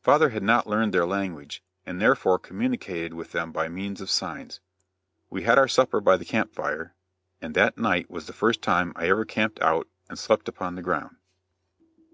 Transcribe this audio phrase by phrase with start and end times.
[0.00, 4.60] Father had not learned their language, and therefore communicated with them by means of signs.
[5.28, 6.94] We had our supper by the camp fire,
[7.42, 10.82] and that night was the first time I ever camped out and slept upon the
[10.82, 11.16] ground.